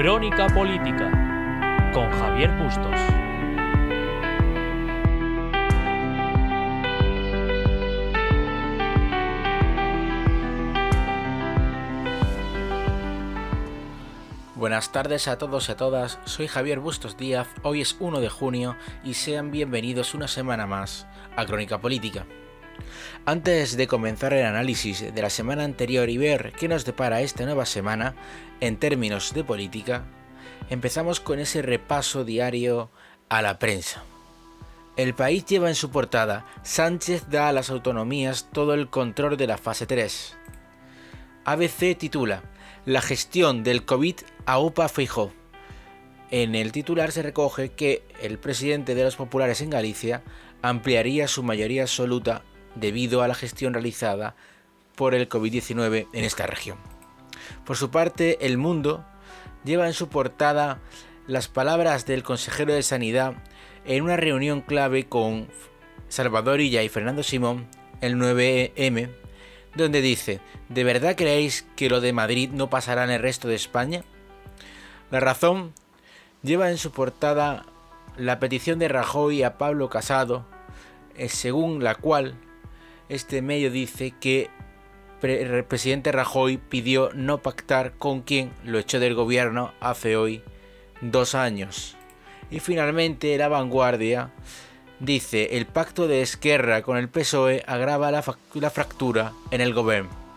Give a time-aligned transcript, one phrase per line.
[0.00, 1.10] Crónica Política
[1.92, 2.94] con Javier Bustos.
[14.54, 18.28] Buenas tardes a todos y a todas, soy Javier Bustos Díaz, hoy es 1 de
[18.28, 22.24] junio y sean bienvenidos una semana más a Crónica Política.
[23.24, 27.44] Antes de comenzar el análisis de la semana anterior y ver qué nos depara esta
[27.44, 28.14] nueva semana
[28.60, 30.04] en términos de política,
[30.70, 32.90] empezamos con ese repaso diario
[33.28, 34.02] a la prensa.
[34.96, 39.46] El país lleva en su portada Sánchez da a las autonomías todo el control de
[39.46, 40.36] la fase 3.
[41.44, 42.42] ABC titula
[42.84, 45.32] La gestión del COVID a UPA Fijó.
[46.30, 50.22] En el titular se recoge que el presidente de los populares en Galicia
[50.62, 52.42] ampliaría su mayoría absoluta
[52.80, 54.34] debido a la gestión realizada
[54.96, 56.78] por el COVID-19 en esta región.
[57.64, 59.04] Por su parte, El Mundo
[59.64, 60.80] lleva en su portada
[61.26, 63.34] las palabras del consejero de Sanidad
[63.84, 65.48] en una reunión clave con
[66.08, 67.68] Salvador Illa y Fernando Simón
[68.00, 69.10] el 9M,
[69.74, 73.54] donde dice, ¿de verdad creéis que lo de Madrid no pasará en el resto de
[73.54, 74.04] España?
[75.10, 75.72] La razón
[76.42, 77.66] lleva en su portada
[78.16, 80.44] la petición de Rajoy a Pablo Casado,
[81.16, 82.34] eh, según la cual
[83.08, 84.50] este medio dice que
[85.22, 90.42] el presidente Rajoy pidió no pactar con quien lo echó del gobierno hace hoy
[91.00, 91.96] dos años.
[92.50, 94.30] Y finalmente la vanguardia
[95.00, 100.27] dice el pacto de Esquerra con el PSOE agrava la, la fractura en el gobierno.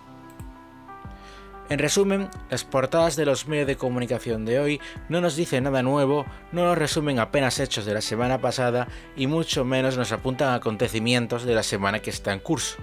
[1.72, 5.82] En resumen, las portadas de los medios de comunicación de hoy no nos dicen nada
[5.82, 10.50] nuevo, no nos resumen apenas hechos de la semana pasada y mucho menos nos apuntan
[10.50, 12.76] a acontecimientos de la semana que está en curso.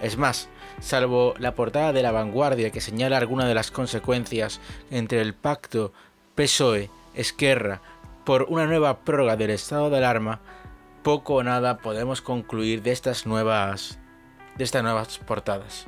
[0.00, 0.48] Es más,
[0.80, 5.92] salvo la portada de la vanguardia que señala algunas de las consecuencias entre el pacto
[6.34, 7.82] PSOE-Esquerra
[8.24, 10.40] por una nueva prórroga del estado de alarma,
[11.02, 13.98] poco o nada podemos concluir de estas nuevas
[14.56, 15.86] de estas nuevas portadas.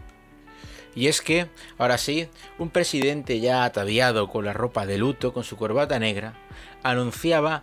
[0.94, 1.48] Y es que,
[1.78, 6.34] ahora sí, un presidente ya ataviado con la ropa de luto, con su corbata negra,
[6.82, 7.62] anunciaba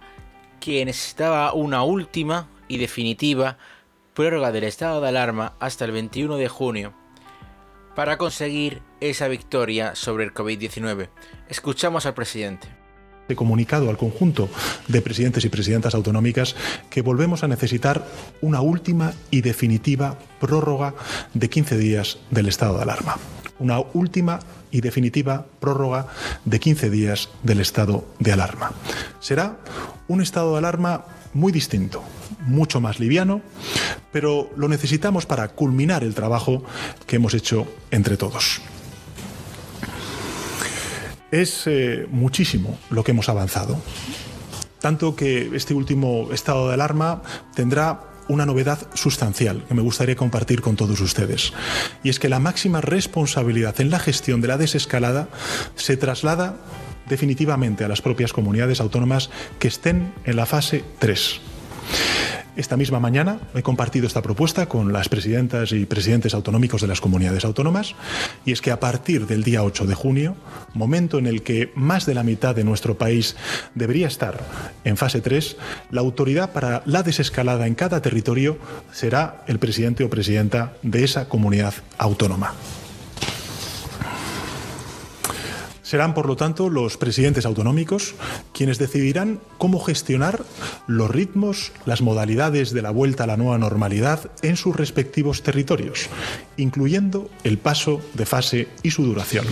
[0.60, 3.58] que necesitaba una última y definitiva
[4.14, 6.94] prórroga del estado de alarma hasta el 21 de junio
[7.96, 11.10] para conseguir esa victoria sobre el COVID-19.
[11.50, 12.79] Escuchamos al presidente
[13.30, 14.50] He comunicado al conjunto
[14.88, 16.56] de presidentes y presidentas autonómicas
[16.90, 18.06] que volvemos a necesitar
[18.42, 20.96] una última y definitiva prórroga
[21.34, 23.18] de 15 días del estado de alarma.
[23.60, 24.40] Una última
[24.72, 26.08] y definitiva prórroga
[26.46, 28.72] de 15 días del estado de alarma.
[29.20, 29.58] Será
[30.08, 32.04] un estado de alarma muy distinto,
[32.42, 33.42] mucho más liviano,
[34.12, 36.64] pero lo necesitamos para culminar el trabajo
[37.06, 38.62] que hemos hecho entre todos.
[41.32, 43.82] Es eh, muchísimo lo que hemos avanzado.
[44.80, 47.22] Tanto que este último estado de alarma
[47.54, 51.52] tendrá una novedad sustancial que me gustaría compartir con todos ustedes.
[52.04, 55.28] Y es que la máxima responsabilidad en la gestión de la desescalada
[55.76, 56.56] se traslada
[57.10, 61.42] definitivamente a las propias comunidades autónomas que estén en la fase 3.
[62.56, 67.00] Esta misma mañana he compartido esta propuesta con las presidentas y presidentes autonómicos de las
[67.00, 67.96] comunidades autónomas
[68.46, 70.36] y es que a partir del día 8 de junio,
[70.74, 73.36] momento en el que más de la mitad de nuestro país
[73.76, 74.44] debería estar
[74.84, 75.58] en fase 3,
[75.92, 78.58] la autoridad para la desescalada en cada territorio
[78.92, 82.54] será el presidente o presidenta de esa comunidad autónoma.
[85.90, 88.14] Serán, por lo tanto, los presidentes autonómicos
[88.54, 90.44] quienes decidirán cómo gestionar
[90.86, 96.08] los ritmos, las modalidades de la vuelta a la nueva normalidad en sus respectivos territorios,
[96.58, 99.48] incluyendo el paso de fase y su duración.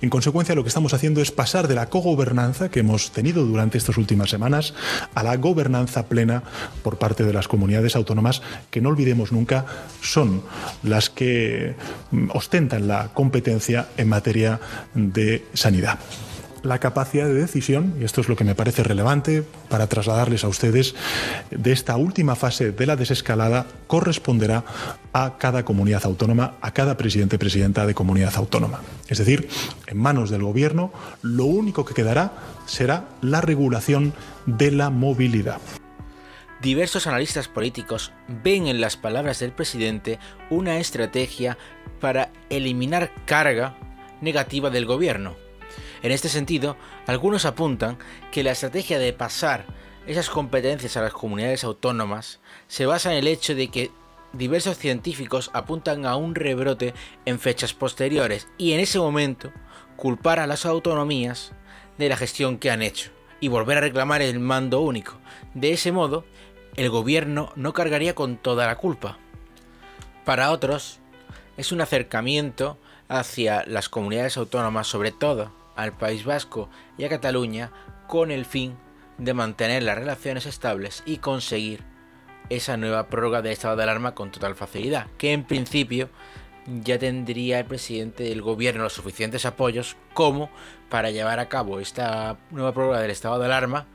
[0.00, 3.78] En consecuencia, lo que estamos haciendo es pasar de la cogobernanza que hemos tenido durante
[3.78, 4.74] estas últimas semanas
[5.14, 6.42] a la gobernanza plena
[6.82, 8.42] por parte de las comunidades autónomas,
[8.72, 9.66] que no olvidemos nunca
[10.02, 10.42] son
[10.82, 11.76] las que
[12.32, 14.58] ostentan la competencia en materia
[14.94, 15.98] de sanidad.
[16.62, 20.48] La capacidad de decisión, y esto es lo que me parece relevante para trasladarles a
[20.48, 20.94] ustedes,
[21.50, 24.64] de esta última fase de la desescalada corresponderá
[25.14, 28.82] a cada comunidad autónoma, a cada presidente presidenta de comunidad autónoma.
[29.08, 29.48] Es decir,
[29.86, 30.92] en manos del Gobierno,
[31.22, 32.32] lo único que quedará
[32.66, 34.12] será la regulación
[34.44, 35.60] de la movilidad.
[36.60, 38.12] Diversos analistas políticos
[38.44, 40.18] ven en las palabras del presidente
[40.50, 41.56] una estrategia
[42.00, 43.78] para eliminar carga
[44.20, 45.36] negativa del gobierno
[46.02, 46.76] en este sentido,
[47.06, 47.98] algunos apuntan
[48.32, 49.66] que la estrategia de pasar
[50.06, 53.90] esas competencias a las comunidades autónomas se basa en el hecho de que
[54.32, 56.94] diversos científicos apuntan a un rebrote
[57.26, 59.52] en fechas posteriores y en ese momento
[59.96, 61.52] culpar a las autonomías
[61.98, 63.10] de la gestión que han hecho
[63.40, 65.18] y volver a reclamar el mando único.
[65.54, 66.24] De ese modo,
[66.76, 69.18] el gobierno no cargaría con toda la culpa.
[70.24, 71.00] Para otros,
[71.56, 76.68] es un acercamiento hacia las comunidades autónomas, sobre todo al País Vasco
[76.98, 77.70] y a Cataluña,
[78.06, 78.76] con el fin
[79.18, 81.82] de mantener las relaciones estables y conseguir
[82.48, 86.08] esa nueva prórroga de estado de alarma con total facilidad, que en principio
[86.82, 90.50] ya tendría el presidente del gobierno los suficientes apoyos como
[90.88, 93.86] para llevar a cabo esta nueva prórroga del estado de alarma,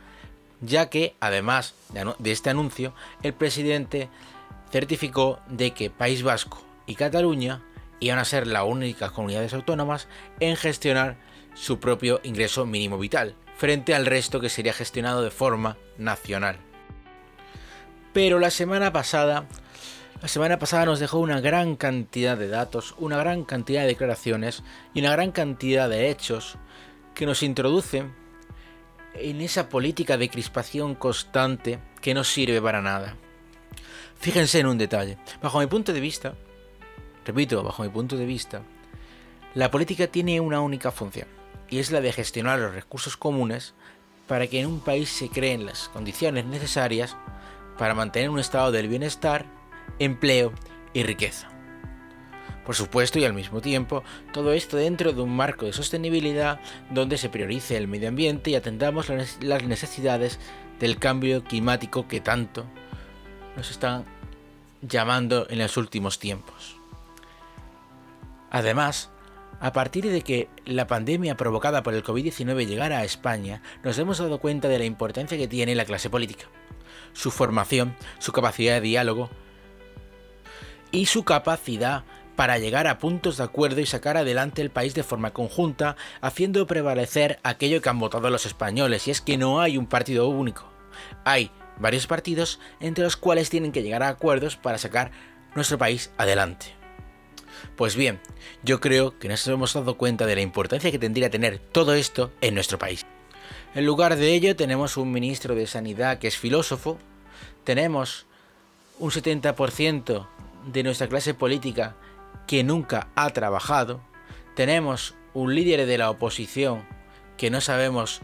[0.62, 1.76] ya que además
[2.20, 2.94] de este anuncio,
[3.24, 4.10] el presidente
[4.72, 7.62] certificó de que País Vasco y Cataluña
[8.00, 10.08] iban a ser las únicas comunidades autónomas
[10.40, 11.18] en gestionar
[11.56, 16.58] su propio ingreso mínimo vital, frente al resto que sería gestionado de forma nacional.
[18.14, 19.48] Pero la semana pasada,
[20.22, 24.64] la semana pasada nos dejó una gran cantidad de datos, una gran cantidad de declaraciones
[24.94, 26.58] y una gran cantidad de hechos
[27.16, 28.14] que nos introducen
[29.16, 33.16] en esa política de crispación constante que no sirve para nada.
[34.18, 35.18] Fíjense en un detalle.
[35.42, 36.36] Bajo mi punto de vista,
[37.26, 38.62] repito, bajo mi punto de vista,
[39.54, 41.28] la política tiene una única función,
[41.70, 43.74] y es la de gestionar los recursos comunes
[44.28, 47.16] para que en un país se creen las condiciones necesarias
[47.78, 49.46] para mantener un estado del bienestar,
[50.00, 50.54] empleo
[50.94, 51.50] y riqueza.
[52.66, 54.04] Por supuesto, y al mismo tiempo,
[54.34, 56.60] todo esto dentro de un marco de sostenibilidad
[56.90, 59.10] donde se priorice el medio ambiente y atendamos
[59.42, 60.40] las necesidades
[60.80, 62.66] del cambio climático que tanto
[63.56, 64.06] nos están
[64.82, 66.78] llamando en los últimos tiempos.
[68.50, 69.12] Además,
[69.60, 74.18] a partir de que la pandemia provocada por el COVID-19 llegara a España, nos hemos
[74.18, 76.46] dado cuenta de la importancia que tiene la clase política
[77.16, 79.30] su formación, su capacidad de diálogo
[80.92, 82.04] y su capacidad
[82.36, 86.68] para llegar a puntos de acuerdo y sacar adelante el país de forma conjunta, haciendo
[86.68, 90.70] prevalecer aquello que han votado los españoles, y es que no hay un partido único.
[91.24, 91.50] Hay
[91.80, 95.12] varios partidos entre los cuales tienen que llegar a acuerdos para sacar
[95.56, 96.85] nuestro país adelante.
[97.76, 98.20] Pues bien,
[98.64, 102.32] yo creo que nos hemos dado cuenta de la importancia que tendría tener todo esto
[102.42, 103.06] en nuestro país.
[103.74, 106.98] En lugar de ello tenemos un ministro de Sanidad que es filósofo,
[107.64, 108.26] tenemos
[109.00, 110.28] un 70%
[110.72, 111.96] de nuestra clase política
[112.48, 114.02] que nunca ha trabajado,
[114.56, 116.86] tenemos un líder de la oposición
[117.38, 118.22] que no sabemos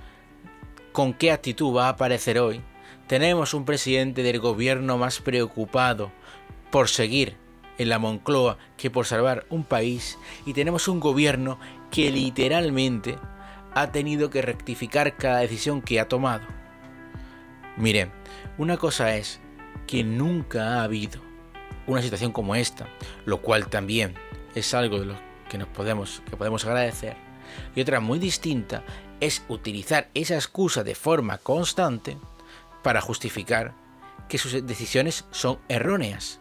[0.93, 2.61] con qué actitud va a aparecer hoy,
[3.07, 6.11] tenemos un presidente del gobierno más preocupado
[6.71, 7.35] por seguir
[7.81, 13.17] en la Moncloa que por salvar un país y tenemos un gobierno que literalmente
[13.73, 16.45] ha tenido que rectificar cada decisión que ha tomado.
[17.77, 18.11] Miren,
[18.57, 19.39] una cosa es
[19.87, 21.21] que nunca ha habido
[21.87, 22.87] una situación como esta,
[23.25, 24.13] lo cual también
[24.53, 25.15] es algo de lo
[25.49, 27.15] que nos podemos, que podemos agradecer.
[27.75, 28.83] Y otra muy distinta
[29.19, 32.17] es utilizar esa excusa de forma constante
[32.83, 33.73] para justificar
[34.29, 36.39] que sus decisiones son erróneas.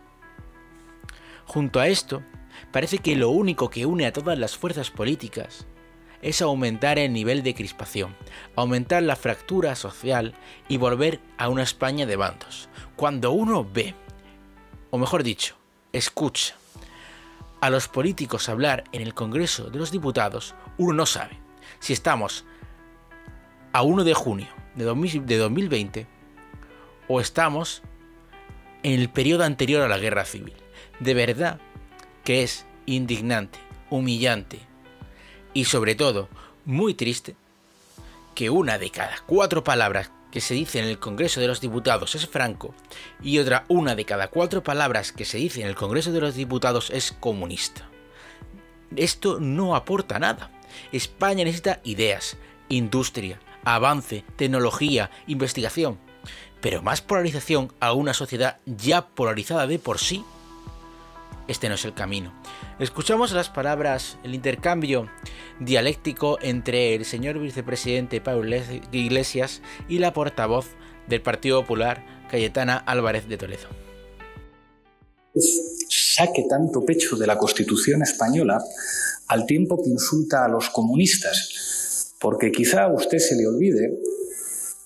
[1.52, 2.23] Junto a esto,
[2.70, 5.67] parece que lo único que une a todas las fuerzas políticas
[6.23, 8.14] es aumentar el nivel de crispación,
[8.55, 10.35] aumentar la fractura social
[10.69, 12.69] y volver a una España de bandos.
[12.94, 13.97] Cuando uno ve,
[14.91, 15.56] o mejor dicho,
[15.93, 16.55] escucha
[17.60, 21.36] a los políticos hablar en el Congreso de los Diputados, uno no sabe
[21.81, 22.44] si estamos
[23.72, 24.46] a 1 de junio
[24.77, 26.06] de 2020
[27.08, 27.82] o estamos
[28.84, 30.59] en el periodo anterior a la guerra civil.
[31.01, 31.61] De verdad
[32.25, 33.59] que es indignante,
[33.91, 34.61] humillante,
[35.53, 36.29] y sobre todo
[36.65, 37.35] muy triste
[38.35, 42.15] que una de cada cuatro palabras que se dice en el Congreso de los Diputados
[42.15, 42.75] es Franco
[43.21, 46.35] y otra una de cada cuatro palabras que se dice en el Congreso de los
[46.35, 47.89] Diputados es comunista.
[48.97, 50.51] Esto no aporta nada.
[50.93, 52.37] España necesita ideas,
[52.69, 55.99] industria, avance, tecnología, investigación,
[56.61, 60.25] pero más polarización a una sociedad ya polarizada de por sí.
[61.51, 62.33] Este no es el camino.
[62.79, 65.11] Escuchamos las palabras, el intercambio
[65.59, 68.57] dialéctico entre el señor vicepresidente Pablo
[68.93, 70.69] Iglesias y la portavoz
[71.09, 73.67] del Partido Popular, Cayetana Álvarez de Toledo.
[75.89, 78.63] Saque tanto pecho de la Constitución española
[79.27, 83.99] al tiempo que insulta a los comunistas, porque quizá a usted se le olvide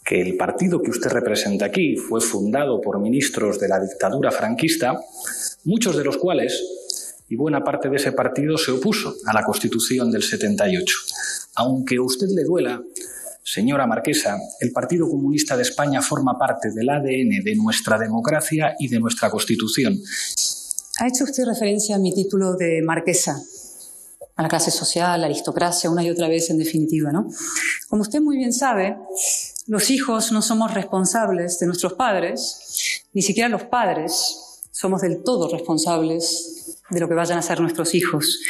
[0.03, 4.99] que el partido que usted representa aquí fue fundado por ministros de la dictadura franquista,
[5.65, 6.63] muchos de los cuales
[7.29, 10.97] y buena parte de ese partido se opuso a la Constitución del 78.
[11.57, 12.83] Aunque a usted le duela,
[13.43, 18.89] señora Marquesa, el Partido Comunista de España forma parte del ADN de nuestra democracia y
[18.89, 19.99] de nuestra Constitución.
[21.01, 23.43] Ha hecho usted referencia a mi título de Marquesa,
[24.37, 27.29] a la clase social, la aristocracia, una y otra vez en definitiva, ¿no?
[27.89, 28.97] Como usted muy bien sabe,
[29.67, 34.44] los hijos no somos responsables de nuestros padres, ni siquiera los padres
[34.75, 38.41] somos del todo responsables de lo que vayan a ser nuestros hijos.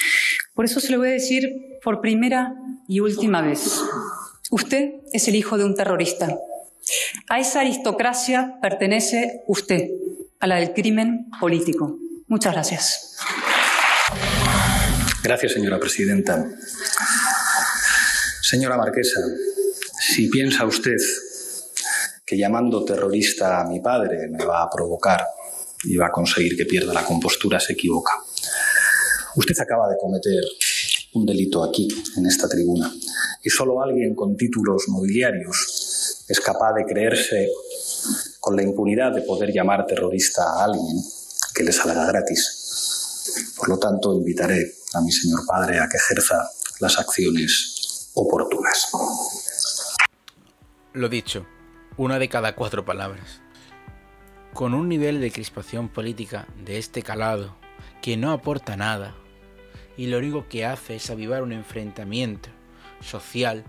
[0.54, 2.54] Por eso se lo voy a decir por primera
[2.88, 3.82] y última vez.
[4.50, 6.34] Usted es el hijo de un terrorista.
[7.28, 9.90] A esa aristocracia pertenece usted,
[10.40, 11.98] a la del crimen político.
[12.26, 13.16] Muchas gracias.
[15.22, 16.42] Gracias, señora presidenta.
[18.40, 19.20] Señora Marquesa,
[20.00, 20.96] si piensa usted
[22.24, 25.22] que llamando terrorista a mi padre me va a provocar
[25.84, 28.12] y va a conseguir que pierda la compostura, se equivoca.
[29.36, 30.42] Usted acaba de cometer
[31.14, 32.92] un delito aquí, en esta tribuna,
[33.42, 37.48] y solo alguien con títulos nobiliarios es capaz de creerse
[38.40, 40.96] con la impunidad de poder llamar terrorista a alguien
[41.54, 43.54] que le salga gratis.
[43.56, 46.50] Por lo tanto, invitaré a mi señor padre a que ejerza
[46.80, 48.88] las acciones oportunas.
[50.92, 51.46] Lo dicho,
[51.96, 53.43] una de cada cuatro palabras.
[54.54, 57.56] Con un nivel de crispación política de este calado
[58.00, 59.12] que no aporta nada
[59.96, 62.50] y lo único que hace es avivar un enfrentamiento
[63.00, 63.64] social,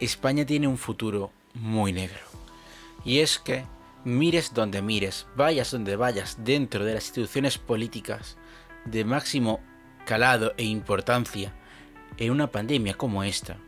[0.00, 2.20] España tiene un futuro muy negro.
[3.04, 3.66] Y es que
[4.02, 8.38] mires donde mires, vayas donde vayas dentro de las instituciones políticas
[8.86, 9.60] de máximo
[10.06, 11.52] calado e importancia
[12.16, 13.58] en una pandemia como esta,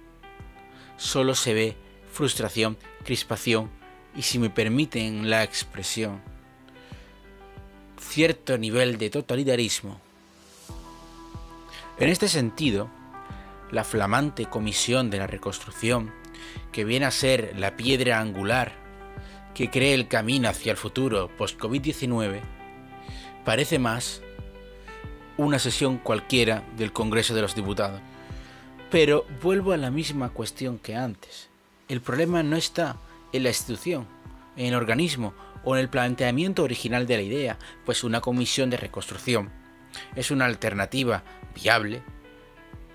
[0.97, 1.77] solo se ve
[2.11, 3.82] frustración, crispación
[4.15, 6.21] y, si me permiten la expresión,
[7.99, 10.01] cierto nivel de totalitarismo.
[11.99, 12.91] En este sentido,
[13.71, 16.13] la flamante Comisión de la Reconstrucción,
[16.73, 18.73] que viene a ser la piedra angular
[19.55, 22.41] que cree el camino hacia el futuro post-COVID-19,
[23.45, 24.23] parece más
[25.37, 28.01] una sesión cualquiera del Congreso de los Diputados.
[28.91, 31.49] Pero vuelvo a la misma cuestión que antes.
[31.89, 32.97] El problema no está
[33.33, 34.07] en la institución,
[34.57, 35.35] en el organismo
[35.65, 39.51] o en el planteamiento original de la idea, pues una comisión de reconstrucción
[40.17, 41.23] es una alternativa
[41.55, 42.03] viable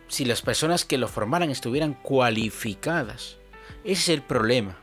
[0.08, 3.38] si las personas que lo formaran estuvieran cualificadas.
[3.84, 4.78] Ese es el problema.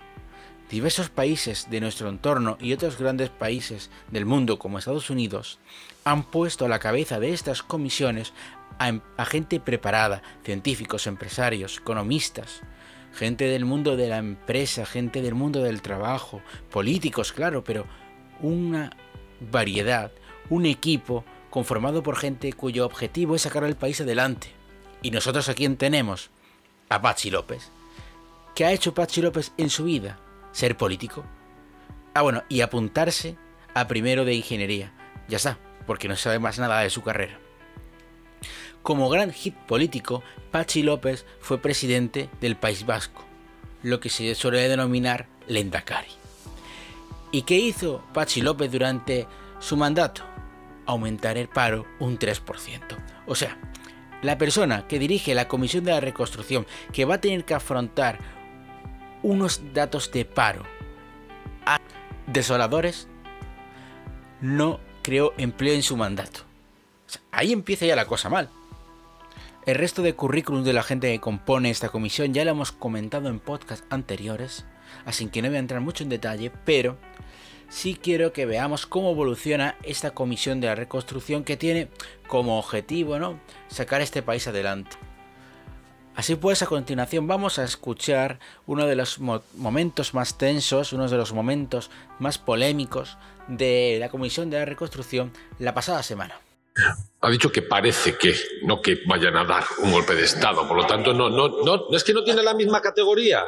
[0.70, 5.58] Diversos países de nuestro entorno y otros grandes países del mundo como Estados Unidos
[6.04, 8.32] han puesto a la cabeza de estas comisiones
[8.78, 12.60] a, gente preparada, científicos, empresarios, economistas,
[13.14, 17.86] gente del mundo de la empresa, gente del mundo del trabajo, políticos, claro, pero
[18.40, 18.90] una
[19.40, 20.10] variedad,
[20.50, 24.48] un equipo conformado por gente cuyo objetivo es sacar al país adelante.
[25.02, 26.30] Y nosotros a quién tenemos?
[26.88, 27.70] A Pachi López.
[28.54, 30.18] ¿Qué ha hecho Pachi López en su vida?
[30.52, 31.24] Ser político.
[32.14, 33.36] Ah, bueno, y apuntarse
[33.74, 34.92] a primero de ingeniería.
[35.28, 37.38] Ya está, porque no sabe más nada de su carrera.
[38.84, 43.24] Como gran hit político, Pachi López fue presidente del País Vasco,
[43.82, 46.10] lo que se suele denominar Lendakari.
[47.32, 49.26] ¿Y qué hizo Pachi López durante
[49.58, 50.22] su mandato?
[50.84, 52.42] Aumentar el paro un 3%.
[53.26, 53.56] O sea,
[54.20, 58.18] la persona que dirige la Comisión de la Reconstrucción, que va a tener que afrontar
[59.22, 60.62] unos datos de paro
[62.26, 63.08] desoladores,
[64.42, 66.40] no creó empleo en su mandato.
[67.32, 68.50] ahí empieza ya la cosa mal.
[69.66, 73.30] El resto de currículum de la gente que compone esta comisión ya lo hemos comentado
[73.30, 74.66] en podcasts anteriores,
[75.06, 76.98] así que no voy a entrar mucho en detalle, pero
[77.70, 81.88] sí quiero que veamos cómo evoluciona esta comisión de la reconstrucción que tiene
[82.26, 83.40] como objetivo ¿no?
[83.68, 84.98] sacar este país adelante.
[86.14, 91.16] Así pues, a continuación vamos a escuchar uno de los momentos más tensos, uno de
[91.16, 93.16] los momentos más polémicos
[93.48, 96.43] de la Comisión de la Reconstrucción la pasada semana
[97.20, 100.68] ha dicho que parece que, no que vayan a dar un golpe de Estado.
[100.68, 103.42] Por lo tanto, no, no, no, es que no tiene la misma categoría.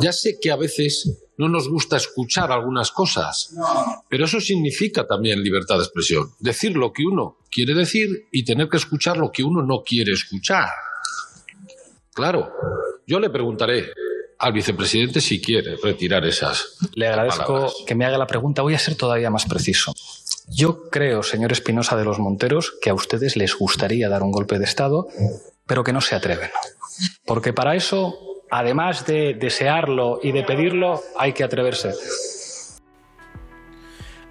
[0.00, 3.52] Ya sé que a veces no nos gusta escuchar algunas cosas,
[4.08, 6.30] pero eso significa también libertad de expresión.
[6.38, 10.12] Decir lo que uno quiere decir y tener que escuchar lo que uno no quiere
[10.12, 10.68] escuchar.
[12.14, 12.52] Claro,
[13.06, 13.92] yo le preguntaré
[14.38, 16.76] al vicepresidente si quiere retirar esas.
[16.94, 18.62] Le agradezco que me haga la pregunta.
[18.62, 19.92] Voy a ser todavía más preciso.
[20.48, 24.58] Yo creo, señor Espinosa de los Monteros, que a ustedes les gustaría dar un golpe
[24.58, 25.08] de Estado,
[25.66, 26.50] pero que no se atreven.
[27.24, 28.16] Porque para eso,
[28.50, 31.92] además de desearlo y de pedirlo, hay que atreverse.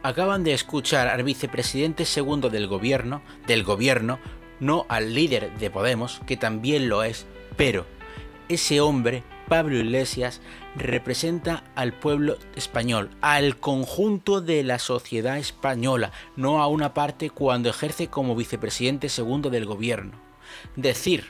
[0.04, 4.20] Acaban de escuchar al vicepresidente segundo del gobierno, del gobierno,
[4.60, 7.26] no al líder de Podemos, que también lo es,
[7.58, 7.86] pero
[8.48, 10.42] ese hombre Pablo Iglesias
[10.75, 17.70] representa al pueblo español, al conjunto de la sociedad española, no a una parte cuando
[17.70, 20.14] ejerce como vicepresidente segundo del gobierno.
[20.75, 21.25] Decir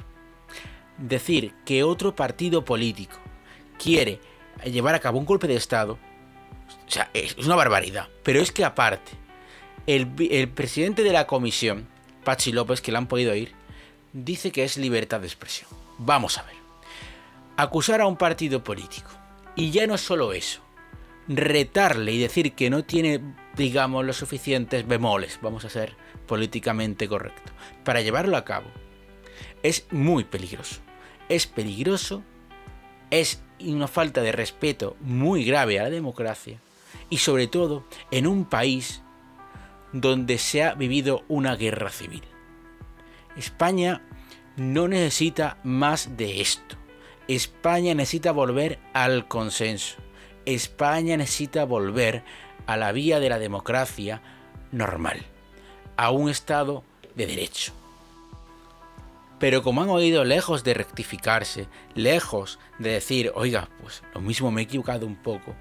[0.98, 3.18] decir que otro partido político
[3.78, 4.20] quiere
[4.64, 5.98] llevar a cabo un golpe de Estado,
[6.88, 8.08] o sea, es una barbaridad.
[8.24, 9.12] Pero es que aparte,
[9.88, 10.08] el,
[10.50, 11.88] presidente de la comisión,
[12.24, 13.54] Pachi López, que la han podido oír,
[14.14, 15.70] dice que es libertad de expresión.
[15.98, 16.65] Vamos a ver.
[17.58, 19.10] Acusar a un partido político.
[19.56, 20.62] Y ya no solo eso.
[21.28, 23.22] Retarle y decir que no tiene,
[23.56, 25.96] digamos, los suficientes bemoles, vamos a ser
[26.28, 27.52] políticamente correcto,
[27.84, 28.68] para llevarlo a cabo.
[29.64, 30.82] Es muy peligroso.
[31.30, 32.24] Es peligroso.
[33.10, 36.60] Es una falta de respeto muy grave a la democracia.
[37.10, 39.02] Y sobre todo en un país
[39.94, 42.24] donde se ha vivido una guerra civil.
[43.38, 44.02] España
[44.58, 46.76] no necesita más de esto.
[47.28, 49.98] España necesita volver al consenso.
[50.46, 52.24] España necesita volver
[52.68, 54.22] a la vía de la democracia
[54.72, 55.26] normal,
[55.98, 56.84] a un Estado
[57.16, 57.74] de derecho.
[59.40, 64.62] Pero como han oído, lejos de rectificarse, lejos de decir, oiga, pues lo mismo me
[64.62, 65.56] he equivocado un poco,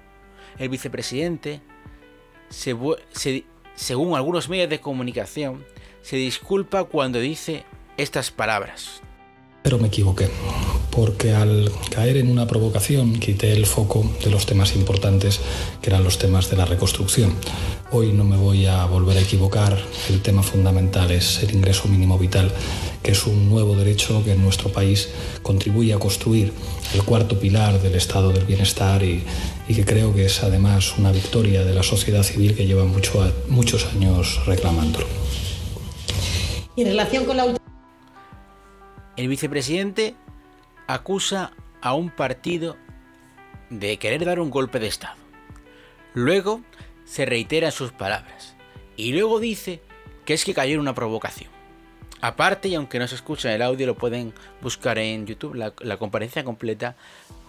[0.57, 1.61] el vicepresidente,
[2.49, 5.65] según algunos medios de comunicación,
[6.01, 7.65] se disculpa cuando dice
[7.97, 9.01] estas palabras.
[9.65, 10.29] Pero me equivoqué,
[10.91, 15.39] porque al caer en una provocación quité el foco de los temas importantes,
[15.81, 17.33] que eran los temas de la reconstrucción.
[17.91, 19.75] Hoy no me voy a volver a equivocar,
[20.11, 22.51] el tema fundamental es el ingreso mínimo vital,
[23.01, 25.09] que es un nuevo derecho que en nuestro país
[25.41, 26.53] contribuye a construir
[26.93, 29.23] el cuarto pilar del estado del bienestar y,
[29.65, 33.87] que creo que es además una victoria de la sociedad civil que lleva mucho, muchos
[33.87, 35.07] años reclamándolo.
[36.75, 37.64] Y en relación con la
[39.17, 40.15] el vicepresidente
[40.87, 42.77] acusa a un partido
[43.69, 45.15] de querer dar un golpe de Estado.
[46.13, 46.61] Luego
[47.05, 48.55] se reiteran sus palabras.
[48.97, 49.81] Y luego dice
[50.25, 51.49] que es que cayó en una provocación.
[52.21, 55.73] Aparte, y aunque no se escucha en el audio, lo pueden buscar en YouTube, la,
[55.79, 56.95] la comparecencia completa,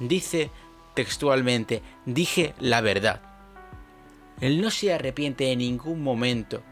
[0.01, 0.51] dice
[0.95, 3.23] textualmente, dije la verdad.
[4.41, 6.63] Él no se arrepiente en ningún momento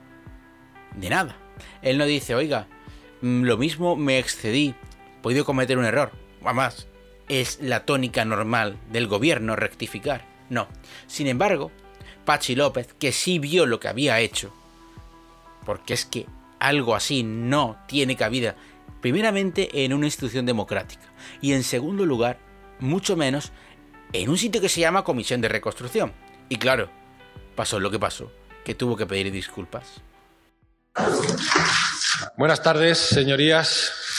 [0.97, 1.37] de nada.
[1.83, 2.66] Él no dice, oiga,
[3.25, 4.75] Mm, lo mismo me excedí,
[5.25, 6.13] podido cometer un error.
[6.45, 6.87] Además,
[7.31, 10.27] es la tónica normal del gobierno rectificar.
[10.51, 10.69] No.
[11.07, 11.73] Sin embargo,
[12.27, 14.53] Pachi López, que sí vio lo que había hecho,
[15.65, 16.27] porque es que
[16.59, 18.55] algo así no tiene cabida,
[19.01, 21.11] primeramente en una institución democrática,
[21.41, 22.39] y en segundo lugar,
[22.79, 23.51] mucho menos,
[24.13, 26.13] en un sitio que se llama Comisión de Reconstrucción.
[26.51, 26.91] Y claro,
[27.57, 28.31] pasó lo que pasó,
[28.63, 30.03] que tuvo que pedir disculpas.
[32.37, 34.13] Buenas tardes, señorías.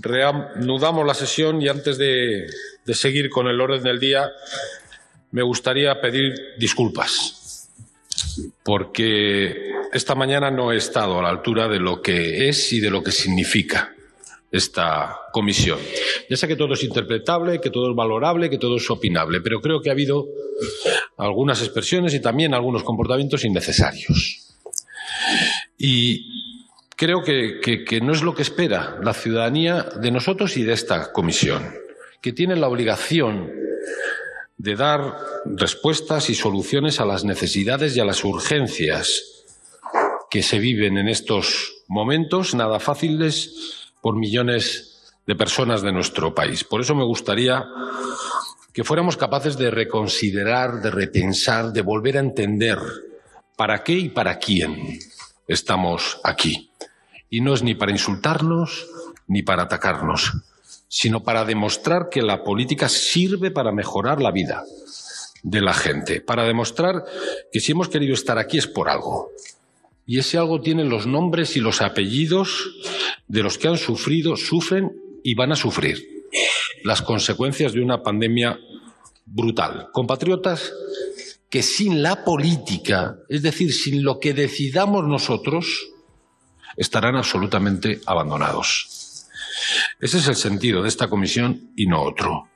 [0.00, 2.46] Reanudamos la sesión y antes de,
[2.94, 4.30] seguir con el orden del día,
[5.30, 7.68] me gustaría pedir disculpas,
[8.62, 12.90] porque esta mañana no he estado a la altura de lo que es y de
[12.90, 13.94] lo que significa
[14.50, 15.78] esta comisión.
[16.28, 19.60] Ya sé que todo es interpretable, que todo es valorable, que todo es opinable, pero
[19.60, 20.26] creo que ha habido
[21.16, 24.56] algunas expresiones y también algunos comportamientos innecesarios.
[25.78, 26.41] Y
[27.02, 31.74] creo que, no es lo que espera la ciudadanía de nosotros y de esta comisión,
[32.20, 33.50] que tiene la obligación
[34.56, 39.42] de dar respuestas y soluciones a las necesidades y a las urgencias
[40.30, 46.62] que se viven en estos momentos, nada fáciles, por millones de personas de nuestro país.
[46.62, 47.64] Por eso me gustaría
[48.72, 52.78] que fuéramos capaces de reconsiderar, de repensar, de volver a entender
[53.56, 55.00] para qué y para quién
[55.48, 56.68] estamos aquí.
[57.32, 58.86] Y no es ni para insultarnos
[59.26, 60.34] ni para atacarnos,
[60.86, 64.64] sino para demostrar que la política sirve para mejorar la vida
[65.42, 67.06] de la gente, para demostrar
[67.50, 69.30] que si hemos querido estar aquí es por algo.
[70.04, 72.70] Y ese algo tiene los nombres y los apellidos
[73.28, 74.92] de los que han sufrido, sufren
[75.24, 76.26] y van a sufrir
[76.84, 78.58] las consecuencias de una pandemia
[79.24, 79.88] brutal.
[79.90, 80.70] Compatriotas
[81.48, 85.91] que sin la política, es decir, sin lo que decidamos nosotros,
[86.76, 89.28] estarán absolutamente abandonados.
[90.00, 92.48] Ese es el sentido de esta comisión y no otro.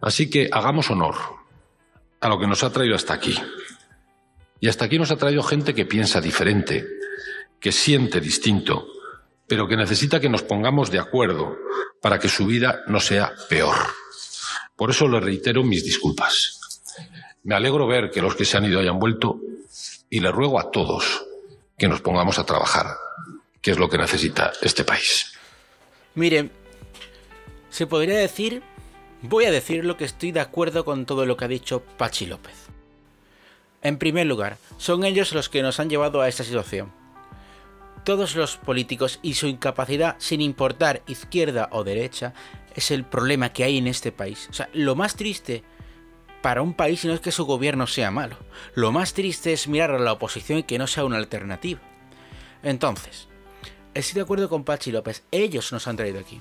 [0.00, 1.16] Así que hagamos honor
[2.20, 3.38] a lo que nos ha traído hasta aquí.
[4.60, 6.86] Y hasta aquí nos ha traído gente que piensa diferente,
[7.60, 8.86] que siente distinto,
[9.46, 11.56] pero que necesita que nos pongamos de acuerdo
[12.00, 13.76] para que su vida no sea peor.
[14.76, 16.60] Por eso le reitero mis disculpas.
[17.42, 19.40] Me alegro ver que los que se han ido hayan vuelto
[20.10, 21.24] y le ruego a todos
[21.78, 22.86] que nos pongamos a trabajar,
[23.66, 25.32] que es lo que necesita este país.
[26.14, 26.52] Miren,
[27.68, 28.62] se podría decir,
[29.22, 32.26] voy a decir lo que estoy de acuerdo con todo lo que ha dicho Pachi
[32.26, 32.54] López.
[33.82, 36.92] En primer lugar, son ellos los que nos han llevado a esta situación.
[38.04, 42.34] todos los políticos y su incapacidad, sin importar izquierda o derecha,
[42.76, 44.46] es el problema que hay en este país.
[44.48, 45.64] O sea, lo más triste
[46.40, 48.36] para un país no es que su gobierno sea malo.
[48.76, 51.80] Lo más triste es mirar a la oposición y que no sea una alternativa.
[52.62, 53.25] Entonces,
[53.96, 55.24] estoy de acuerdo con Pachi López.
[55.30, 56.40] Ellos nos han traído aquí.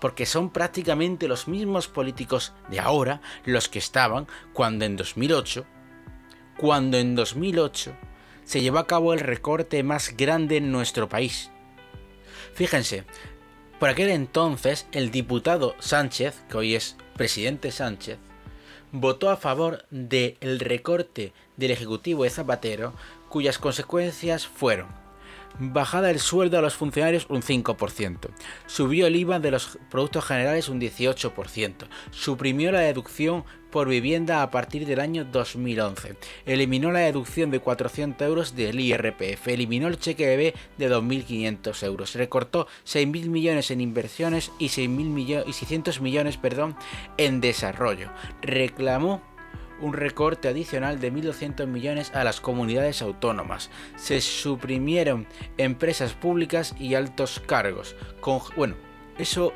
[0.00, 5.64] Porque son prácticamente los mismos políticos de ahora los que estaban cuando en 2008,
[6.58, 7.92] cuando en 2008
[8.44, 11.50] se llevó a cabo el recorte más grande en nuestro país.
[12.54, 13.04] Fíjense,
[13.80, 18.18] por aquel entonces el diputado Sánchez, que hoy es presidente Sánchez,
[18.90, 22.92] votó a favor del recorte del Ejecutivo de Zapatero,
[23.30, 25.01] cuyas consecuencias fueron
[25.58, 28.30] bajada el sueldo a los funcionarios un 5%,
[28.66, 34.50] subió el IVA de los productos generales un 18%, suprimió la deducción por vivienda a
[34.50, 40.26] partir del año 2011, eliminó la deducción de 400 euros del IRPF, eliminó el cheque
[40.26, 46.76] bebé de 2.500 euros, recortó 6.000 millones en inversiones y, 600 millones perdón,
[47.16, 48.10] en desarrollo,
[48.42, 49.22] reclamó
[49.82, 53.70] un recorte adicional de 1.200 millones a las comunidades autónomas.
[53.96, 55.26] Se suprimieron
[55.58, 57.96] empresas públicas y altos cargos.
[58.20, 58.76] Con, bueno,
[59.18, 59.52] eso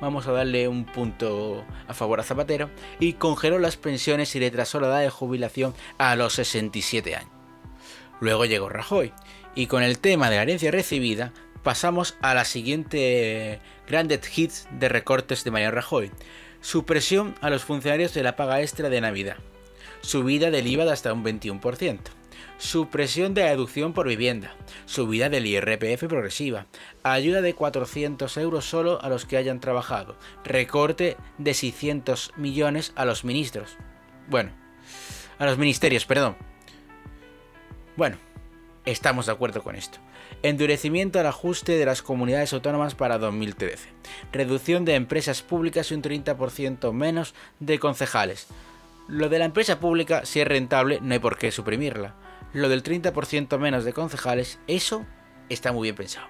[0.00, 2.70] vamos a darle un punto a favor a Zapatero.
[3.00, 7.30] Y congeló las pensiones y retrasó la edad de jubilación a los 67 años.
[8.20, 9.12] Luego llegó Rajoy.
[9.54, 14.88] Y con el tema de la herencia recibida, pasamos a la siguiente grandes hits de
[14.88, 16.10] recortes de Mariano Rajoy.
[16.60, 19.36] Supresión a los funcionarios de la paga extra de Navidad.
[20.00, 21.98] Subida del IVA de hasta un 21%.
[22.58, 24.54] Supresión de la deducción por vivienda.
[24.84, 26.66] Subida del IRPF progresiva.
[27.04, 30.16] Ayuda de 400 euros solo a los que hayan trabajado.
[30.44, 33.76] Recorte de 600 millones a los ministros.
[34.28, 34.50] Bueno,
[35.38, 36.36] a los ministerios, perdón.
[37.96, 38.16] Bueno,
[38.84, 39.98] estamos de acuerdo con esto.
[40.44, 43.88] Endurecimiento al ajuste de las comunidades autónomas para 2013.
[44.32, 48.46] Reducción de empresas públicas y un 30% menos de concejales.
[49.08, 52.14] Lo de la empresa pública, si es rentable, no hay por qué suprimirla.
[52.52, 55.04] Lo del 30% menos de concejales, eso
[55.48, 56.28] está muy bien pensado.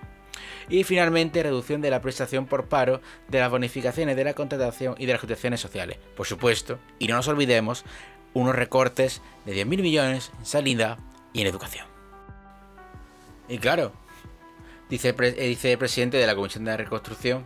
[0.71, 5.05] Y finalmente, reducción de la prestación por paro, de las bonificaciones de la contratación y
[5.05, 5.99] de las justificaciones sociales.
[6.17, 7.85] Por supuesto, y no nos olvidemos,
[8.33, 10.99] unos recortes de 10.000 millones en sanidad
[11.35, 11.98] y en educación.
[13.49, 13.93] Y claro,
[14.91, 17.45] dice, dice el presidente de la Comisión de Reconstrucción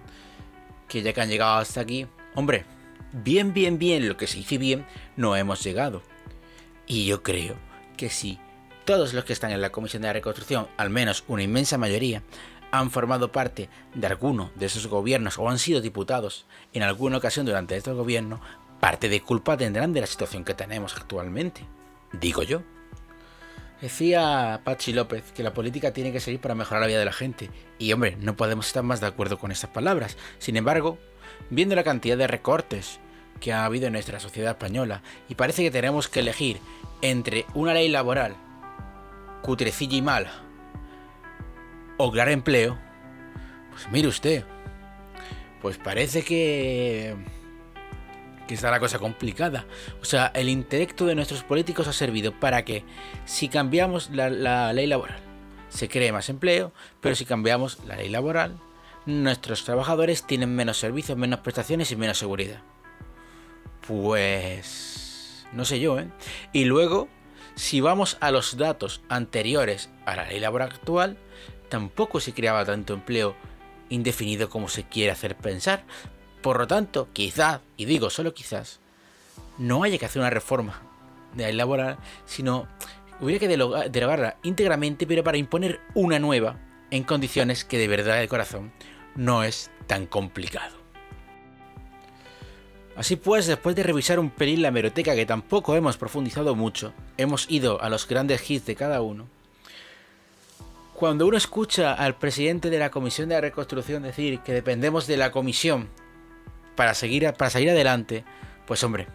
[0.88, 2.64] que ya que han llegado hasta aquí, hombre,
[3.12, 4.84] bien, bien, bien, lo que se hizo bien,
[5.16, 6.02] no hemos llegado.
[6.86, 7.54] Y yo creo
[7.96, 8.38] que si
[8.84, 12.22] todos los que están en la Comisión de Reconstrucción, al menos una inmensa mayoría,
[12.72, 17.46] han formado parte de alguno de esos gobiernos o han sido diputados en alguna ocasión
[17.46, 18.40] durante este gobierno,
[18.80, 21.64] parte de culpa tendrán de la situación que tenemos actualmente.
[22.12, 22.62] Digo yo.
[23.82, 27.12] Decía Pachi López que la política tiene que servir para mejorar la vida de la
[27.12, 27.50] gente.
[27.80, 30.16] Y hombre, no podemos estar más de acuerdo con esas palabras.
[30.38, 30.98] Sin embargo,
[31.50, 33.00] viendo la cantidad de recortes
[33.40, 36.60] que ha habido en nuestra sociedad española, y parece que tenemos que elegir
[37.02, 38.36] entre una ley laboral
[39.42, 40.32] cutrecilla y mala
[41.96, 42.78] o crear empleo,
[43.72, 44.44] pues mire usted,
[45.60, 47.16] pues parece que
[48.54, 49.66] está la cosa complicada.
[50.00, 52.84] O sea, el intelecto de nuestros políticos ha servido para que
[53.24, 55.20] si cambiamos la, ley laboral
[55.68, 58.58] se cree más empleo, pero si cambiamos la ley laboral,
[59.06, 62.60] nuestros trabajadores tienen menos servicios, menos prestaciones y menos seguridad.
[63.86, 65.46] Pues...
[65.52, 66.08] no sé yo, ¿eh?
[66.52, 67.08] Y luego,
[67.54, 71.16] si vamos a los datos anteriores a la ley laboral actual,
[71.70, 73.34] tampoco se creaba tanto empleo
[73.88, 75.84] indefinido como se quiere hacer pensar,
[76.42, 78.80] por lo tanto, quizás, y digo solo quizás,
[79.58, 80.82] no haya que hacer una reforma
[81.34, 82.66] de la laboral, sino
[83.20, 86.58] hubiera que derogarla íntegramente, pero para imponer una nueva
[86.90, 88.72] en condiciones que de verdad de corazón
[89.14, 90.82] no es tan complicado.
[92.94, 97.50] Así pues, después de revisar un pelín la meroteca que tampoco hemos profundizado mucho, hemos
[97.50, 99.26] ido a los grandes hits de cada uno.
[100.92, 105.16] Cuando uno escucha al presidente de la Comisión de la Reconstrucción decir que dependemos de
[105.16, 105.88] la Comisión
[106.76, 108.24] para, seguir, para salir adelante,
[108.66, 109.06] pues hombre,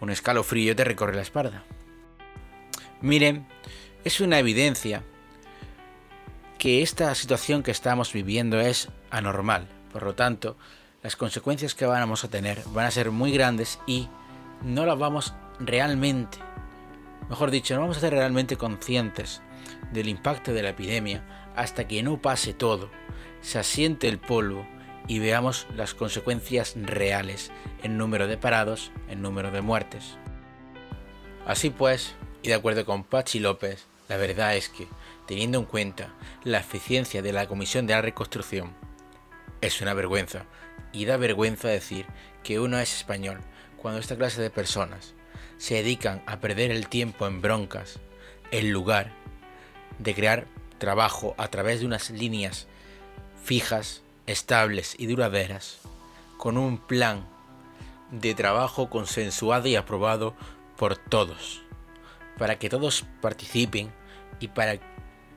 [0.00, 1.64] un escalofrío te recorre la espalda.
[3.00, 3.46] Miren,
[4.04, 5.02] es una evidencia
[6.58, 9.68] que esta situación que estamos viviendo es anormal.
[9.92, 10.56] Por lo tanto,
[11.02, 14.08] las consecuencias que vamos a tener van a ser muy grandes y
[14.62, 16.38] no las vamos realmente,
[17.28, 19.42] mejor dicho, no vamos a ser realmente conscientes
[19.92, 22.90] del impacto de la epidemia hasta que no pase todo,
[23.42, 24.66] se asiente el polvo
[25.06, 27.50] y veamos las consecuencias reales
[27.82, 30.16] en número de parados, en número de muertes.
[31.46, 34.88] Así pues, y de acuerdo con Pachi López, la verdad es que
[35.26, 38.74] teniendo en cuenta la eficiencia de la Comisión de la Reconstrucción,
[39.60, 40.44] es una vergüenza.
[40.92, 42.06] Y da vergüenza decir
[42.42, 43.40] que uno es español
[43.76, 45.14] cuando esta clase de personas
[45.56, 47.98] se dedican a perder el tiempo en broncas
[48.50, 49.12] en lugar
[49.98, 50.46] de crear
[50.78, 52.68] trabajo a través de unas líneas
[53.42, 55.78] fijas, estables y duraderas,
[56.36, 57.26] con un plan
[58.10, 60.34] de trabajo consensuado y aprobado
[60.76, 61.62] por todos,
[62.38, 63.92] para que todos participen
[64.40, 64.78] y para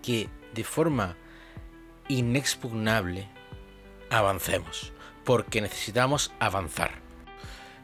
[0.01, 1.15] que de forma
[2.07, 3.27] inexpugnable
[4.09, 7.01] avancemos, porque necesitamos avanzar.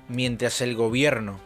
[0.08, 1.40] Mientras el gobierno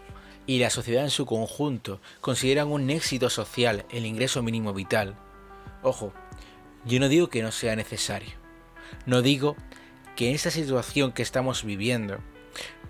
[0.46, 5.16] y la sociedad en su conjunto consideran un éxito social el ingreso mínimo vital,
[5.84, 6.14] ojo,
[6.86, 8.34] yo no digo que no sea necesario,
[9.06, 9.56] no digo
[10.16, 12.20] que en esta situación que estamos viviendo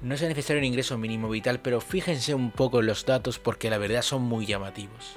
[0.02, 3.70] no sea necesario un ingreso mínimo vital, pero fíjense un poco en los datos porque
[3.70, 5.14] la verdad son muy llamativos.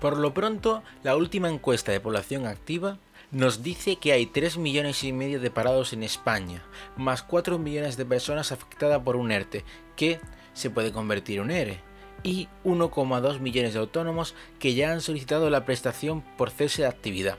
[0.00, 2.98] Por lo pronto, la última encuesta de población activa
[3.30, 6.62] nos dice que hay 3 millones y medio de parados en España,
[6.96, 9.64] más 4 millones de personas afectadas por un ERTE,
[9.96, 10.20] que
[10.52, 11.80] se puede convertir en un ERE,
[12.22, 17.38] y 1,2 millones de autónomos que ya han solicitado la prestación por cese de actividad.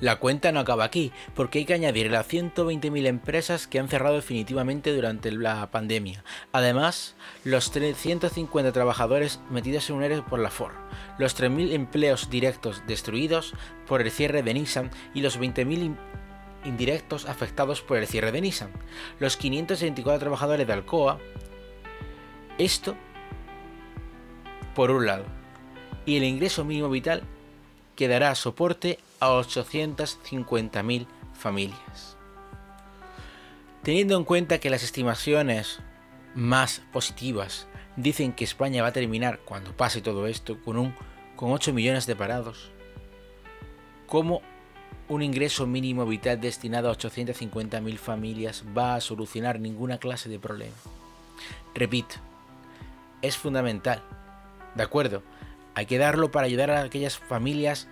[0.00, 4.16] La cuenta no acaba aquí, porque hay que añadir las 120.000 empresas que han cerrado
[4.16, 6.22] definitivamente durante la pandemia.
[6.52, 10.74] Además, los 350 trabajadores metidos en un ERE por la Ford,
[11.18, 13.54] los 3.000 empleos directos destruidos
[13.86, 15.96] por el cierre de Nissan y los 20.000
[16.66, 18.72] indirectos afectados por el cierre de Nissan,
[19.18, 21.18] los 524 trabajadores de Alcoa.
[22.58, 22.96] Esto
[24.74, 25.24] por un lado.
[26.04, 27.22] Y el ingreso mínimo vital
[27.96, 32.16] que dará soporte a 850.000 familias.
[33.82, 35.80] Teniendo en cuenta que las estimaciones
[36.34, 40.94] más positivas dicen que España va a terminar, cuando pase todo esto, con, un,
[41.36, 42.70] con 8 millones de parados,
[44.06, 44.42] ¿cómo
[45.08, 50.74] un ingreso mínimo vital destinado a 850.000 familias va a solucionar ninguna clase de problema?
[51.74, 52.16] Repito,
[53.22, 54.02] es fundamental,
[54.74, 55.22] ¿de acuerdo?
[55.74, 57.86] Hay que darlo para ayudar a aquellas familias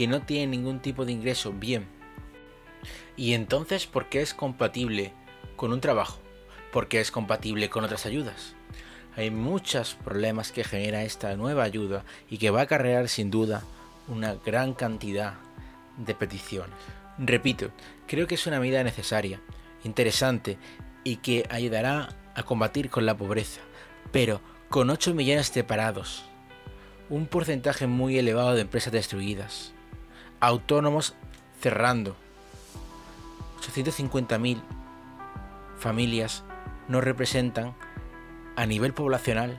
[0.00, 1.86] que no tienen ningún tipo de ingreso bien.
[3.18, 5.12] Y entonces, ¿por qué es compatible
[5.56, 6.18] con un trabajo?
[6.72, 8.54] ¿Por qué es compatible con otras ayudas?
[9.14, 13.62] Hay muchos problemas que genera esta nueva ayuda y que va a acarrear sin duda
[14.08, 15.34] una gran cantidad
[15.98, 16.78] de peticiones.
[17.18, 17.70] Repito,
[18.06, 19.42] creo que es una medida necesaria,
[19.84, 20.56] interesante
[21.04, 23.60] y que ayudará a combatir con la pobreza,
[24.12, 26.24] pero con 8 millones de parados,
[27.10, 29.74] un porcentaje muy elevado de empresas destruidas,
[30.40, 31.14] autónomos
[31.60, 32.16] cerrando,
[33.60, 34.62] 850.000
[35.78, 36.44] familias
[36.88, 37.74] no representan
[38.56, 39.58] a nivel poblacional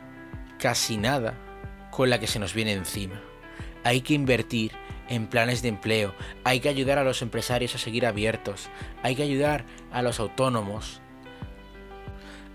[0.59, 1.37] casi nada
[1.91, 3.21] con la que se nos viene encima.
[3.83, 4.71] Hay que invertir
[5.09, 6.13] en planes de empleo,
[6.43, 8.69] hay que ayudar a los empresarios a seguir abiertos,
[9.03, 11.01] hay que ayudar a los autónomos,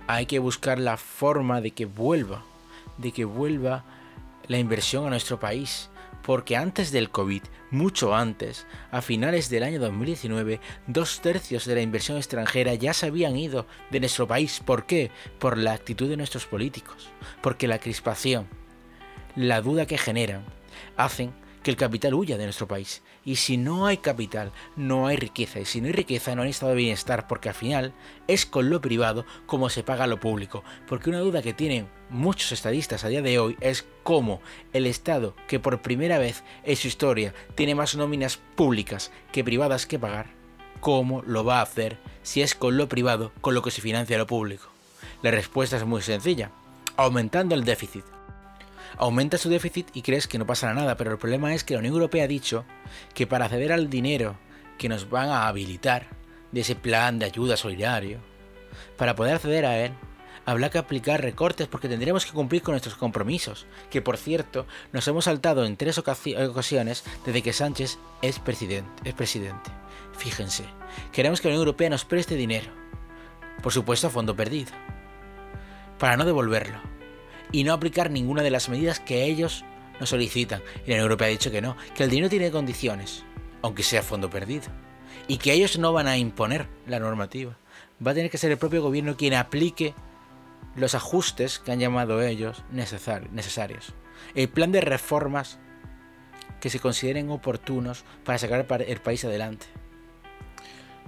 [0.07, 2.45] hay que buscar la forma de que vuelva,
[2.97, 3.85] de que vuelva
[4.47, 5.91] la inversión a nuestro país,
[6.27, 11.83] porque antes del COVID, mucho antes, a finales del año 2019, dos tercios de la
[11.83, 14.61] inversión extranjera ya se habían ido de nuestro país.
[14.65, 15.13] ¿Por qué?
[15.39, 17.11] Por la actitud de nuestros políticos,
[17.43, 18.49] porque la crispación,
[19.37, 20.45] la duda que generan,
[20.97, 21.33] hacen
[21.67, 23.03] que el capital huya de nuestro país.
[23.25, 25.59] Y si no hay capital, no hay riqueza.
[25.59, 27.93] Y si no hay riqueza, no hay estado de bienestar, porque al final
[28.29, 30.63] es con lo privado como se paga lo público.
[30.87, 34.41] Porque una duda que tienen muchos estadistas a día de hoy es cómo
[34.73, 39.87] el Estado, que por primera vez en su historia tiene más nóminas públicas que privadas
[39.87, 40.27] que pagar,
[40.79, 44.19] cómo lo va a hacer si es con lo privado con lo que se financia
[44.19, 44.69] lo público.
[45.21, 46.53] La respuesta es muy sencilla,
[46.97, 48.05] aumentando el déficit
[48.97, 51.81] aumenta su déficit y crees que no pasará nada, pero el problema es que la
[51.81, 52.65] Unión Europea ha dicho
[53.15, 54.39] que para acceder al dinero
[54.79, 56.09] que nos van a habilitar
[56.53, 58.21] de ese plan de ayuda solidario,
[58.97, 59.93] para poder acceder a él,
[60.45, 65.07] habrá que aplicar recortes porque tendremos que cumplir con nuestros compromisos, que por cierto nos
[65.09, 68.91] hemos saltado en tres ocasiones desde que Sánchez es presidente.
[69.05, 69.71] Es presidente.
[70.17, 70.65] Fíjense,
[71.13, 72.71] queremos que la Unión Europea nos preste dinero,
[73.63, 74.73] por supuesto a fondo perdido,
[75.99, 76.96] para no devolverlo
[77.57, 79.65] y no aplicar ninguna de las medidas que ellos
[79.99, 80.61] nos solicitan.
[80.85, 83.25] Y la Unión Europea ha dicho que no, que el dinero tiene condiciones,
[83.63, 84.67] aunque sea fondo perdido,
[85.27, 87.57] y que ellos no van a imponer la normativa.
[88.07, 89.95] Va a tener que ser el propio gobierno quien aplique
[90.75, 93.95] los ajustes que han llamado ellos necesarios.
[94.35, 95.59] El plan de reformas
[96.61, 99.65] que se consideren oportunos para sacar el país adelante.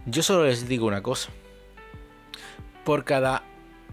[0.06, 1.28] Yo solo les digo una cosa.
[2.86, 3.42] Por cada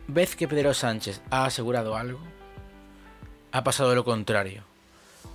[0.07, 2.21] vez que Pedro Sánchez ha asegurado algo,
[3.55, 4.63] ha pasado lo contrario.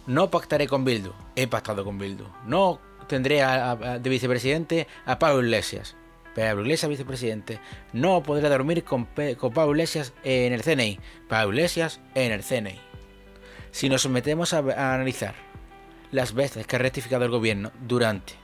[0.07, 1.13] No pactaré con Bildu.
[1.37, 2.27] He pactado con Bildu.
[2.45, 2.79] No
[3.09, 5.97] tendré de vicepresidente a Pablo Iglesias.
[6.37, 7.61] Pablo Iglesias vicepresidente.
[7.95, 11.01] No podré dormir con, Pablo Iglesias en el CNI.
[11.31, 12.79] Pablo Iglesias en el CNI.
[13.71, 15.35] Si nos metemos a, a analizar
[16.13, 18.35] las veces que ha rectificado el gobierno durante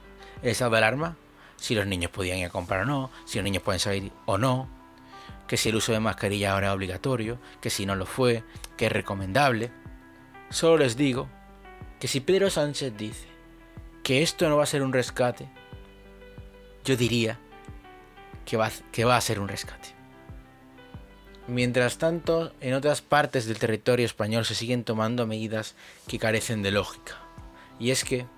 [0.40, 1.16] el estado de alarma,
[1.56, 4.38] si los niños podían ir a comprar o no, si los niños pueden salir o
[4.38, 4.70] no,
[5.46, 8.42] que si el uso de mascarilla ahora es obligatorio, que si no lo fue,
[8.76, 9.70] que es recomendable.
[10.50, 11.28] Solo les digo
[12.00, 13.26] que si Pedro Sánchez dice
[14.02, 15.48] que esto no va a ser un rescate,
[16.84, 17.38] yo diría
[18.44, 18.66] que va,
[19.16, 19.88] a ser un rescate.
[21.48, 25.74] Mientras tanto, en otras partes del territorio español se siguen tomando medidas
[26.06, 27.18] que carecen de lógica.
[27.78, 28.28] Y es que en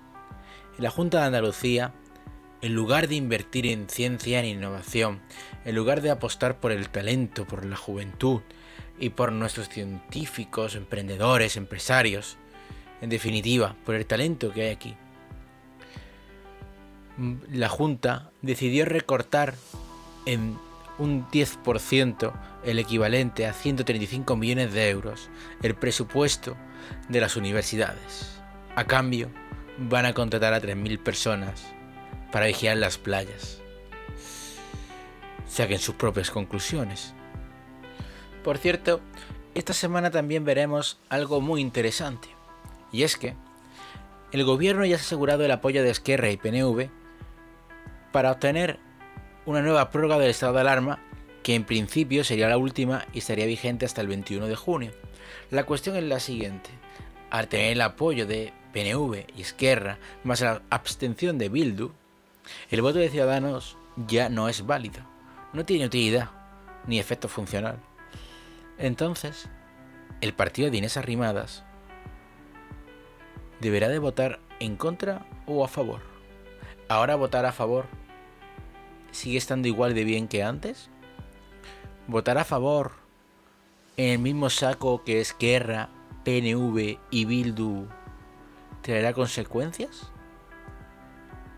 [0.83, 1.93] la Junta de Andalucía,
[2.61, 5.21] en lugar de invertir en ciencia en innovación,
[5.65, 8.41] en lugar de apostar por el talento, por la juventud
[8.99, 12.37] y por nuestros científicos, emprendedores, empresarios,
[13.01, 14.95] en definitiva, por el talento que hay aquí,
[17.51, 19.55] la Junta decidió recortar
[20.25, 20.57] en
[20.97, 22.33] un 10%
[22.65, 25.29] el equivalente a 135 millones de euros
[25.61, 26.57] el presupuesto
[27.07, 28.39] de las universidades.
[28.75, 29.29] A cambio,
[29.77, 31.73] van a contratar a 3.000 personas
[32.31, 33.61] para vigilar las playas.
[35.47, 37.13] Saquen sus propias conclusiones.
[38.43, 39.01] Por cierto,
[39.55, 42.29] esta semana también veremos algo muy interesante.
[42.91, 43.35] Y es que
[44.31, 46.89] el gobierno ya ha asegurado el apoyo de Esquerra y PNV
[48.11, 48.79] para obtener
[49.45, 50.99] una nueva prórroga del estado de alarma
[51.43, 54.91] que en principio sería la última y estaría vigente hasta el 21 de junio.
[55.49, 56.69] La cuestión es la siguiente.
[57.31, 61.91] Al tener el apoyo de PNV y Esquerra, más la abstención de Bildu,
[62.69, 65.01] el voto de Ciudadanos ya no es válido,
[65.53, 66.29] no tiene utilidad
[66.87, 67.79] ni efecto funcional.
[68.77, 69.49] Entonces,
[70.21, 71.63] el partido de Inés Arrimadas
[73.59, 76.01] deberá de votar en contra o a favor.
[76.87, 77.85] Ahora votar a favor
[79.11, 80.89] sigue estando igual de bien que antes.
[82.07, 82.93] Votar a favor
[83.97, 85.89] en el mismo saco que Esquerra,
[86.23, 87.87] PNV y Bildu
[88.81, 90.11] traerá consecuencias?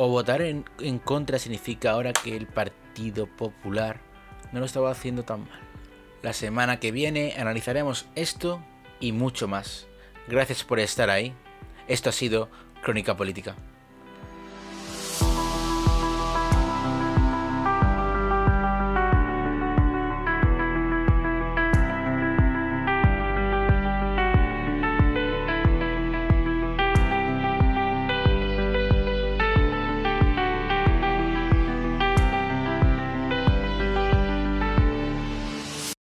[0.03, 0.63] ¿O votar en,
[1.03, 4.01] contra significa ahora que el Partido Popular
[4.51, 5.59] no lo estaba haciendo tan mal?
[6.23, 8.63] La semana que viene analizaremos esto
[8.99, 9.85] y mucho más.
[10.27, 11.35] Gracias por estar ahí.
[11.87, 12.49] Esto ha sido
[12.81, 13.55] Crónica Política.